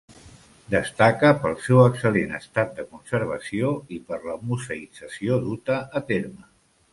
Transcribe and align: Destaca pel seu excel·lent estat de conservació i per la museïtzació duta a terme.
Destaca 0.75 1.29
pel 1.43 1.51
seu 1.65 1.81
excel·lent 1.81 2.33
estat 2.37 2.73
de 2.79 2.85
conservació 2.95 3.69
i 3.99 4.01
per 4.09 4.19
la 4.25 4.39
museïtzació 4.55 5.39
duta 5.45 5.79
a 6.01 6.05
terme. 6.11 6.51